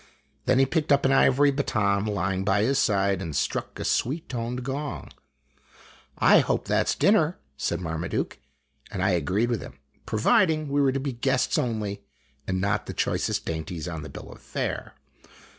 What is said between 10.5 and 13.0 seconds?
we w r ere to be guests only, and not the